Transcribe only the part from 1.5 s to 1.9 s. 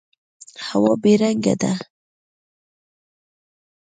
ده.